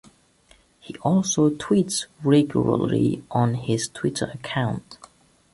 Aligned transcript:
He 0.79 0.95
also 1.03 1.51
tweets 1.51 2.07
regularly 2.23 3.23
on 3.29 3.53
his 3.53 3.87
Twitter 3.87 4.31
account. 4.33 4.97